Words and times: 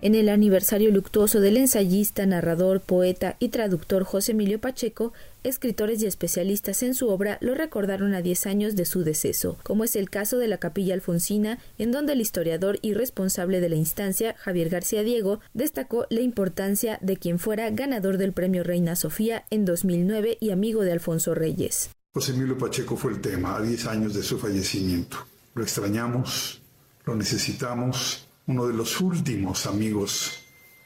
En 0.00 0.14
el 0.14 0.28
aniversario 0.28 0.92
luctuoso 0.92 1.40
del 1.40 1.56
ensayista, 1.56 2.24
narrador, 2.24 2.80
poeta 2.80 3.34
y 3.40 3.48
traductor 3.48 4.04
José 4.04 4.30
Emilio 4.30 4.60
Pacheco, 4.60 5.12
escritores 5.42 6.00
y 6.00 6.06
especialistas 6.06 6.84
en 6.84 6.94
su 6.94 7.08
obra 7.08 7.36
lo 7.40 7.56
recordaron 7.56 8.14
a 8.14 8.22
10 8.22 8.46
años 8.46 8.76
de 8.76 8.84
su 8.84 9.02
deceso, 9.02 9.58
como 9.64 9.82
es 9.82 9.96
el 9.96 10.08
caso 10.08 10.38
de 10.38 10.46
la 10.46 10.58
Capilla 10.58 10.94
Alfonsina, 10.94 11.58
en 11.78 11.90
donde 11.90 12.12
el 12.12 12.20
historiador 12.20 12.78
y 12.80 12.94
responsable 12.94 13.60
de 13.60 13.70
la 13.70 13.74
instancia, 13.74 14.36
Javier 14.38 14.68
García 14.68 15.02
Diego, 15.02 15.40
destacó 15.52 16.06
la 16.10 16.20
importancia 16.20 16.98
de 17.00 17.16
quien 17.16 17.40
fuera 17.40 17.68
ganador 17.70 18.18
del 18.18 18.32
Premio 18.32 18.62
Reina 18.62 18.94
Sofía 18.94 19.46
en 19.50 19.64
2009 19.64 20.38
y 20.38 20.50
amigo 20.52 20.84
de 20.84 20.92
Alfonso 20.92 21.34
Reyes. 21.34 21.90
José 22.14 22.34
Emilio 22.34 22.56
Pacheco 22.56 22.96
fue 22.96 23.10
el 23.10 23.20
tema 23.20 23.56
a 23.56 23.62
10 23.62 23.86
años 23.86 24.14
de 24.14 24.22
su 24.22 24.38
fallecimiento. 24.38 25.16
Lo 25.56 25.62
extrañamos, 25.64 26.62
lo 27.04 27.16
necesitamos 27.16 28.27
uno 28.48 28.66
de 28.66 28.72
los 28.72 29.00
últimos 29.00 29.66
amigos 29.66 30.38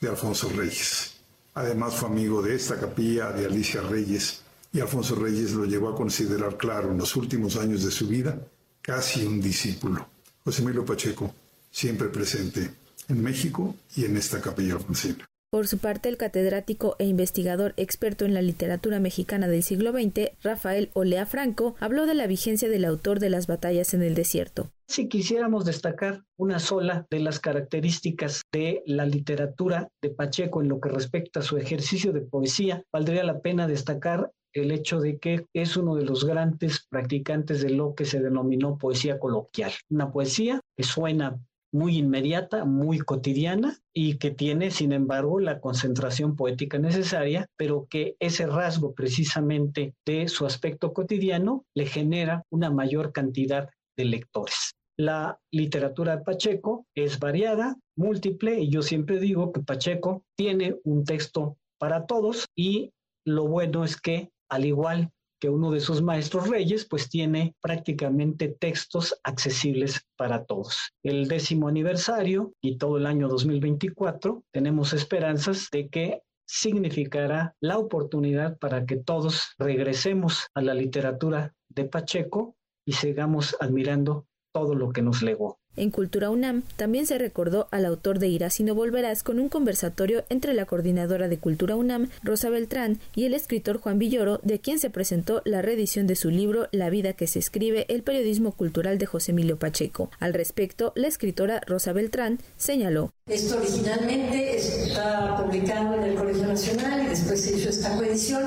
de 0.00 0.08
Alfonso 0.08 0.48
Reyes. 0.48 1.18
Además 1.54 1.94
fue 1.94 2.08
amigo 2.08 2.40
de 2.40 2.54
esta 2.56 2.80
capilla, 2.80 3.32
de 3.32 3.44
Alicia 3.44 3.82
Reyes, 3.82 4.40
y 4.72 4.80
Alfonso 4.80 5.14
Reyes 5.14 5.52
lo 5.52 5.66
llevó 5.66 5.90
a 5.90 5.94
considerar, 5.94 6.56
claro, 6.56 6.90
en 6.90 6.96
los 6.96 7.14
últimos 7.16 7.56
años 7.56 7.84
de 7.84 7.90
su 7.90 8.08
vida, 8.08 8.40
casi 8.80 9.26
un 9.26 9.42
discípulo. 9.42 10.08
José 10.42 10.62
Emilio 10.62 10.86
Pacheco, 10.86 11.34
siempre 11.70 12.08
presente 12.08 12.70
en 13.08 13.22
México 13.22 13.74
y 13.94 14.06
en 14.06 14.16
esta 14.16 14.40
capilla 14.40 14.74
alfonsina. 14.74 15.28
Por 15.50 15.68
su 15.68 15.78
parte, 15.78 16.08
el 16.08 16.16
catedrático 16.16 16.96
e 16.98 17.04
investigador 17.04 17.74
experto 17.76 18.24
en 18.24 18.32
la 18.32 18.40
literatura 18.40 19.00
mexicana 19.00 19.48
del 19.48 19.64
siglo 19.64 19.92
XX, 19.92 20.30
Rafael 20.42 20.90
Olea 20.94 21.26
Franco, 21.26 21.74
habló 21.80 22.06
de 22.06 22.14
la 22.14 22.26
vigencia 22.26 22.70
del 22.70 22.86
autor 22.86 23.20
de 23.20 23.28
las 23.28 23.48
batallas 23.48 23.92
en 23.92 24.02
el 24.02 24.14
desierto. 24.14 24.70
Si 24.90 25.06
quisiéramos 25.06 25.64
destacar 25.64 26.24
una 26.36 26.58
sola 26.58 27.06
de 27.10 27.20
las 27.20 27.38
características 27.38 28.42
de 28.52 28.82
la 28.86 29.06
literatura 29.06 29.88
de 30.02 30.10
Pacheco 30.10 30.62
en 30.62 30.68
lo 30.68 30.80
que 30.80 30.88
respecta 30.88 31.38
a 31.38 31.42
su 31.44 31.58
ejercicio 31.58 32.12
de 32.12 32.22
poesía, 32.22 32.82
valdría 32.92 33.22
la 33.22 33.38
pena 33.38 33.68
destacar 33.68 34.32
el 34.52 34.72
hecho 34.72 34.98
de 34.98 35.20
que 35.20 35.46
es 35.54 35.76
uno 35.76 35.94
de 35.94 36.04
los 36.04 36.24
grandes 36.24 36.88
practicantes 36.90 37.62
de 37.62 37.70
lo 37.70 37.94
que 37.94 38.04
se 38.04 38.18
denominó 38.18 38.78
poesía 38.78 39.20
coloquial, 39.20 39.70
una 39.90 40.10
poesía 40.10 40.60
que 40.76 40.82
suena 40.82 41.38
muy 41.72 41.98
inmediata, 41.98 42.64
muy 42.64 42.98
cotidiana 42.98 43.78
y 43.94 44.18
que 44.18 44.32
tiene, 44.32 44.72
sin 44.72 44.90
embargo, 44.90 45.38
la 45.38 45.60
concentración 45.60 46.34
poética 46.34 46.80
necesaria, 46.80 47.46
pero 47.56 47.86
que 47.88 48.16
ese 48.18 48.44
rasgo 48.48 48.92
precisamente 48.92 49.94
de 50.04 50.26
su 50.26 50.46
aspecto 50.46 50.92
cotidiano 50.92 51.64
le 51.76 51.86
genera 51.86 52.42
una 52.50 52.72
mayor 52.72 53.12
cantidad 53.12 53.70
de 53.96 54.04
lectores. 54.04 54.74
La 55.00 55.40
literatura 55.50 56.18
de 56.18 56.24
Pacheco 56.24 56.86
es 56.94 57.18
variada, 57.18 57.74
múltiple, 57.96 58.60
y 58.60 58.68
yo 58.68 58.82
siempre 58.82 59.18
digo 59.18 59.50
que 59.50 59.62
Pacheco 59.62 60.26
tiene 60.36 60.76
un 60.84 61.04
texto 61.04 61.56
para 61.78 62.04
todos 62.04 62.44
y 62.54 62.92
lo 63.24 63.48
bueno 63.48 63.82
es 63.82 63.98
que, 63.98 64.30
al 64.50 64.66
igual 64.66 65.10
que 65.40 65.48
uno 65.48 65.70
de 65.70 65.80
sus 65.80 66.02
maestros 66.02 66.50
reyes, 66.50 66.84
pues 66.84 67.08
tiene 67.08 67.54
prácticamente 67.62 68.48
textos 68.48 69.18
accesibles 69.24 70.06
para 70.18 70.44
todos. 70.44 70.92
El 71.02 71.28
décimo 71.28 71.68
aniversario 71.68 72.52
y 72.60 72.76
todo 72.76 72.98
el 72.98 73.06
año 73.06 73.26
2024 73.28 74.44
tenemos 74.52 74.92
esperanzas 74.92 75.70
de 75.72 75.88
que 75.88 76.22
significará 76.46 77.56
la 77.60 77.78
oportunidad 77.78 78.58
para 78.58 78.84
que 78.84 78.96
todos 78.96 79.54
regresemos 79.56 80.48
a 80.52 80.60
la 80.60 80.74
literatura 80.74 81.54
de 81.70 81.86
Pacheco 81.86 82.54
y 82.84 82.92
sigamos 82.92 83.56
admirando 83.60 84.26
todo 84.52 84.74
lo 84.74 84.92
que 84.92 85.02
nos 85.02 85.22
legó. 85.22 85.58
En 85.76 85.90
Cultura 85.90 86.30
UNAM 86.30 86.62
también 86.76 87.06
se 87.06 87.16
recordó 87.16 87.68
al 87.70 87.84
autor 87.84 88.18
de 88.18 88.26
Irás 88.26 88.58
y 88.58 88.64
no 88.64 88.74
volverás 88.74 89.22
con 89.22 89.38
un 89.38 89.48
conversatorio 89.48 90.24
entre 90.28 90.52
la 90.52 90.66
coordinadora 90.66 91.28
de 91.28 91.38
Cultura 91.38 91.76
UNAM, 91.76 92.08
Rosa 92.24 92.50
Beltrán, 92.50 92.98
y 93.14 93.24
el 93.24 93.34
escritor 93.34 93.78
Juan 93.80 93.98
Villoro, 93.98 94.40
de 94.42 94.58
quien 94.58 94.80
se 94.80 94.90
presentó 94.90 95.42
la 95.44 95.62
reedición 95.62 96.08
de 96.08 96.16
su 96.16 96.30
libro 96.30 96.68
La 96.72 96.90
vida 96.90 97.12
que 97.12 97.28
se 97.28 97.38
escribe, 97.38 97.86
el 97.88 98.02
periodismo 98.02 98.50
cultural 98.50 98.98
de 98.98 99.06
José 99.06 99.30
Emilio 99.30 99.58
Pacheco. 99.58 100.10
Al 100.18 100.34
respecto, 100.34 100.92
la 100.96 101.06
escritora 101.06 101.60
Rosa 101.66 101.92
Beltrán 101.92 102.40
señaló. 102.56 103.12
Esto 103.26 103.56
originalmente 103.58 104.56
está 104.56 105.36
publicado 105.40 105.94
en 105.94 106.02
el 106.02 106.14
Colegio 106.16 106.48
Nacional 106.48 107.04
y 107.04 107.06
después 107.10 107.40
se 107.40 107.56
hizo 107.56 107.70
esta 107.70 107.96
coedición 107.96 108.42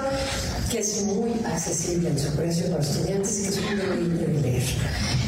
que 0.69 0.79
es 0.79 1.05
muy 1.05 1.31
accesible 1.45 2.09
en 2.09 2.19
su 2.19 2.35
precio 2.35 2.69
para 2.69 2.83
estudiantes 2.83 3.39
y 3.39 3.43
que 3.43 3.49
es 3.49 3.97
muy 3.97 4.17
de 4.17 4.41
leer. 4.41 4.63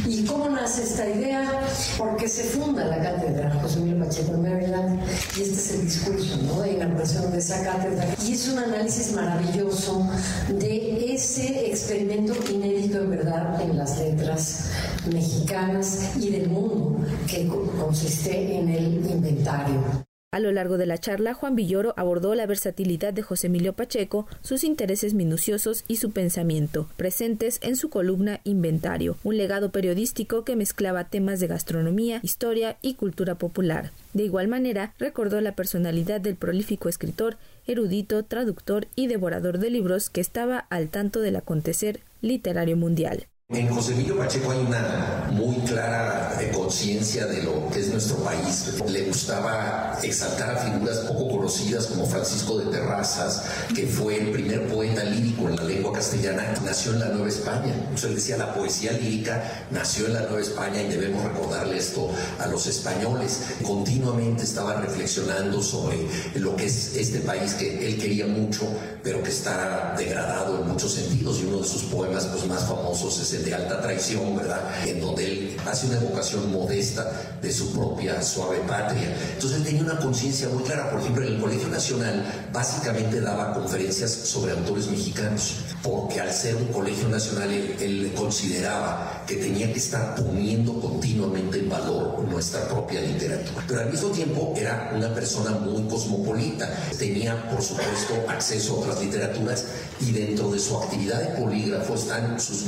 ¿Y 0.07 0.14
cómo 0.27 0.49
nace 0.49 0.83
esta 0.83 1.09
idea? 1.09 1.61
Porque 1.97 2.27
se 2.27 2.43
funda 2.43 2.85
la 2.85 3.01
cátedra 3.01 3.51
José 3.61 3.79
Emilio 3.79 4.05
Pacheco 4.05 4.33
en 4.33 4.41
Maryland 4.41 4.99
y 5.37 5.41
este 5.41 5.53
es 5.53 5.71
el 5.73 5.81
discurso 5.85 6.37
¿no? 6.43 6.61
de 6.61 6.73
inauguración 6.73 7.31
de 7.31 7.37
esa 7.37 7.63
cátedra. 7.63 8.07
Y 8.25 8.33
es 8.33 8.47
un 8.49 8.59
análisis 8.59 9.13
maravilloso 9.13 10.07
de 10.49 11.13
ese 11.13 11.69
experimento 11.69 12.33
inédito 12.51 12.99
en 12.99 13.09
verdad 13.09 13.61
en 13.61 13.77
las 13.77 13.97
letras 13.99 14.71
mexicanas 15.11 16.15
y 16.19 16.29
del 16.29 16.49
mundo 16.49 16.99
que 17.27 17.47
consiste 17.47 18.57
en 18.57 18.69
el 18.69 19.05
inventario. 19.05 20.04
A 20.35 20.41
lo 20.41 20.51
largo 20.51 20.78
de 20.78 20.85
la 20.85 20.97
charla, 20.97 21.34
Juan 21.34 21.56
Villoro 21.56 21.94
abordó 21.96 22.35
la 22.35 22.46
versatilidad 22.46 23.13
de 23.13 23.22
José 23.22 23.47
Emilio 23.47 23.72
Pacheco, 23.72 24.28
sus 24.41 24.66
intereses 24.66 25.13
minuciosos 25.13 25.85
y 25.88 25.96
su 25.96 26.12
pensamiento, 26.12 26.90
presentes 26.97 27.57
en 27.62 27.78
su 27.78 27.90
columna 27.90 28.41
Inventario, 28.44 29.16
un 29.23 29.38
legado 29.38 29.72
periodístico 29.72 30.44
que 30.44 30.57
mezclaba 30.57 31.06
temas 31.06 31.40
de 31.40 31.47
gastronomía, 31.47 32.19
historia 32.22 32.75
y 32.81 32.96
cultura 32.96 33.35
popular. 33.35 33.91
De 34.13 34.23
igual 34.23 34.50
manera, 34.50 34.94
recordó 35.00 35.40
la 35.40 35.56
personalidad 35.56 36.19
del 36.19 36.35
prolífico 36.35 36.90
escritor, 36.90 37.38
erudito, 37.66 38.23
traductor 38.23 38.88
y 38.94 39.07
devorador 39.07 39.57
de 39.57 39.69
libros 39.69 40.09
que 40.09 40.19
estaba 40.19 40.66
al 40.69 40.90
tanto 40.90 41.22
del 41.22 41.38
acontecer 41.38 42.02
literario 42.22 42.75
mundial. 42.75 43.28
En 43.50 43.69
José 43.69 43.94
Emilio 43.94 44.17
Pacheco 44.17 44.50
hay 44.50 44.57
una 44.57 45.29
muy 45.31 45.57
clara 45.67 46.35
conciencia 46.51 47.28
de 47.28 47.44
lo 47.44 47.69
que 47.69 47.79
es 47.79 47.89
nuestro 47.89 48.17
país. 48.17 48.73
Le 48.88 49.03
gustaba 49.03 50.00
exaltar 50.01 50.56
a 50.56 50.57
figuras 50.57 50.97
poco 51.01 51.29
conocidas 51.29 51.85
como 51.85 52.07
Francisco 52.07 52.57
de 52.57 52.66
Terrazas, 52.72 53.44
que 53.75 53.85
fue 53.85 54.17
el 54.17 54.31
primer 54.31 54.67
poeta 54.67 55.03
lírico 55.03 55.47
en 55.47 55.57
la 55.57 55.63
lengua 55.63 55.94
castellana, 55.94 56.55
nació 56.66 56.94
en 56.94 57.01
la 57.01 57.09
Nueva 57.09 57.29
España. 57.29 57.72
Entonces 57.73 58.05
él 58.05 58.16
decía, 58.16 58.38
la 58.38 58.51
poesía 58.51 58.94
lírica 58.94 59.67
nació 59.69 60.07
en 60.07 60.13
la 60.13 60.22
Nueva 60.22 60.41
España 60.41 60.81
y 60.81 60.88
debemos 60.88 61.23
recordarle 61.23 61.78
esto 61.78 62.09
a 62.39 62.47
los 62.47 62.66
españoles. 62.66 63.41
Continuamente 63.61 64.44
estaba 64.44 64.81
reflexionando 64.81 65.61
sobre 65.61 66.07
lo 66.34 66.55
que 66.55 66.66
es 66.66 66.95
este 66.95 67.19
país 67.19 67.53
que 67.53 67.85
él 67.85 68.00
quería 68.00 68.25
mucho, 68.25 68.67
pero 69.03 69.22
que 69.22 69.29
está 69.29 69.94
degradado 69.95 70.61
en 70.61 70.67
muchos 70.67 70.94
sentidos. 70.94 71.39
Y 71.41 71.45
uno 71.45 71.59
de 71.59 71.67
sus 71.67 71.84
poemas 71.84 72.25
pues, 72.25 72.47
más 72.47 72.67
famosos 72.67 73.19
es 73.19 73.34
de 73.44 73.53
alta 73.53 73.81
traición, 73.81 74.35
¿verdad? 74.35 74.62
En 74.85 75.01
donde 75.01 75.25
él 75.25 75.57
hace 75.66 75.88
una 75.88 75.97
evocación 75.97 76.51
modesta 76.51 77.38
de 77.41 77.51
su 77.51 77.73
propia 77.73 78.22
suave 78.22 78.59
patria. 78.68 79.13
Entonces 79.34 79.59
él 79.59 79.63
tenía 79.63 79.81
una 79.81 79.97
conciencia 79.97 80.50
muy 80.50 80.63
clara. 80.63 80.90
Por 80.90 81.01
ejemplo, 81.01 81.25
en 81.25 81.34
el 81.34 81.41
Colegio 81.41 81.68
Nacional 81.68 82.25
básicamente 82.51 83.22
daba 83.22 83.53
conferencias 83.53 84.12
sobre 84.12 84.51
autores 84.53 84.88
mexicanos, 84.88 85.57
porque 85.81 86.19
al 86.19 86.31
ser 86.31 86.56
un 86.56 86.68
colegio 86.68 87.07
nacional 87.09 87.51
él, 87.51 88.13
consideraba 88.16 89.23
que 89.28 89.35
tenía 89.35 89.72
que 89.72 89.79
estar 89.79 90.16
poniendo 90.16 90.79
continuamente 90.79 91.59
en 91.59 91.69
valor 91.69 92.23
nuestra 92.29 92.67
propia 92.67 93.02
literatura. 93.02 93.63
Pero 93.67 93.81
al 93.81 93.91
mismo 93.91 94.09
tiempo 94.09 94.53
era 94.57 94.91
una 94.96 95.13
persona 95.13 95.52
muy 95.52 95.84
cosmopolita. 95.88 96.69
Tenía, 96.97 97.50
por 97.50 97.62
supuesto, 97.62 98.13
acceso 98.28 98.75
a 98.75 98.79
otras 98.79 99.02
literaturas 99.02 99.66
y 100.00 100.12
dentro 100.12 100.52
de 100.52 100.59
su 100.59 100.78
actividad 100.78 101.22
de 101.22 101.41
polígrafo 101.41 101.96
están 101.96 102.40
sus 102.40 102.66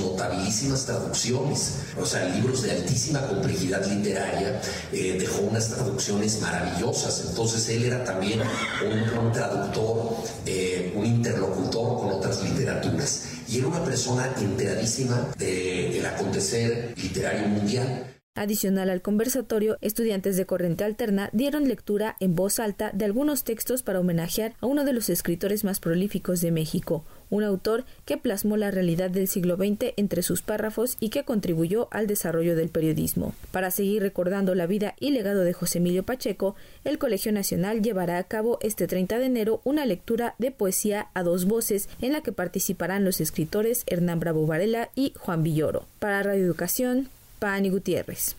notabilísimas 0.63 0.85
traducciones, 0.85 1.79
o 1.99 2.05
sea, 2.05 2.27
libros 2.29 2.63
de 2.63 2.71
altísima 2.71 3.27
complejidad 3.27 3.85
literaria, 3.85 4.61
eh, 4.91 5.17
dejó 5.19 5.41
unas 5.41 5.69
traducciones 5.69 6.41
maravillosas, 6.41 7.25
entonces 7.29 7.69
él 7.69 7.83
era 7.83 8.03
también 8.03 8.39
un, 8.39 9.31
traductor, 9.31 10.17
eh, 10.45 10.93
un 10.95 11.05
interlocutor 11.05 11.99
con 11.99 12.09
otras 12.11 12.43
literaturas, 12.43 13.25
y 13.47 13.59
era 13.59 13.67
una 13.67 13.83
persona 13.83 14.33
enteradísima 14.39 15.31
del 15.37 16.05
acontecer 16.05 16.93
literario 16.97 17.47
mundial. 17.47 18.13
Adicional 18.35 18.91
al 18.91 19.01
conversatorio, 19.01 19.77
estudiantes 19.81 20.37
de 20.37 20.45
Corriente 20.45 20.83
Alterna 20.83 21.31
dieron 21.33 21.67
lectura 21.67 22.15
en 22.19 22.35
voz 22.35 22.59
alta 22.59 22.91
de 22.93 23.05
algunos 23.05 23.43
textos 23.43 23.81
para 23.81 23.99
homenajear 23.99 24.53
a 24.61 24.67
uno 24.67 24.85
de 24.85 24.93
los 24.93 25.09
escritores 25.09 25.63
más 25.63 25.79
prolíficos 25.79 26.39
de 26.41 26.51
México, 26.51 27.03
un 27.29 27.43
autor 27.43 27.85
que 28.05 28.17
plasmó 28.17 28.57
la 28.57 28.71
realidad 28.71 29.09
del 29.09 29.27
siglo 29.27 29.55
XX 29.55 29.93
entre 29.97 30.21
sus 30.21 30.41
párrafos 30.41 30.97
y 30.99 31.09
que 31.09 31.23
contribuyó 31.23 31.87
al 31.91 32.07
desarrollo 32.07 32.55
del 32.55 32.69
periodismo. 32.69 33.33
Para 33.51 33.71
seguir 33.71 34.01
recordando 34.01 34.55
la 34.55 34.67
vida 34.67 34.95
y 34.99 35.11
legado 35.11 35.41
de 35.41 35.53
José 35.53 35.79
Emilio 35.79 36.03
Pacheco, 36.03 36.55
el 36.83 36.97
Colegio 36.97 37.31
Nacional 37.31 37.81
llevará 37.81 38.17
a 38.17 38.23
cabo 38.23 38.57
este 38.61 38.87
30 38.87 39.19
de 39.19 39.25
enero 39.25 39.61
una 39.63 39.85
lectura 39.85 40.35
de 40.37 40.51
poesía 40.51 41.07
a 41.13 41.23
dos 41.23 41.45
voces 41.45 41.89
en 42.01 42.13
la 42.13 42.21
que 42.21 42.31
participarán 42.31 43.05
los 43.05 43.21
escritores 43.21 43.83
Hernán 43.87 44.19
Bravo 44.19 44.45
Varela 44.45 44.89
y 44.95 45.13
Juan 45.17 45.43
Villoro. 45.43 45.85
Para 45.99 46.23
Radio 46.23 46.45
Educación, 46.45 47.09
Pani 47.39 47.69
Gutiérrez. 47.69 48.35